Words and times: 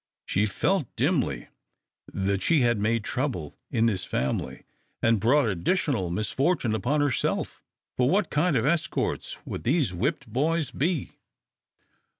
She 0.25 0.47
felt 0.47 0.87
dimly 0.95 1.49
that 2.11 2.41
she 2.41 2.61
had 2.61 2.79
made 2.79 3.03
trouble 3.03 3.55
in 3.69 3.85
this 3.85 4.03
family, 4.03 4.63
and 4.99 5.19
brought 5.19 5.45
additional 5.47 6.09
misfortune 6.09 6.73
upon 6.73 7.01
herself, 7.01 7.61
for 7.97 8.09
what 8.09 8.31
kind 8.31 8.55
of 8.55 8.65
escorts 8.65 9.37
would 9.45 9.63
these 9.63 9.93
whipped 9.93 10.25
boys 10.27 10.71
be? 10.71 11.11